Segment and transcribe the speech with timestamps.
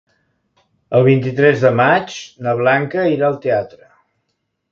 [0.99, 2.17] El vint-i-tres de maig
[2.47, 3.87] na Blanca irà al teatre.